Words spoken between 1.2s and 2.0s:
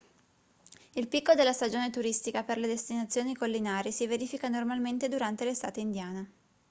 della stagione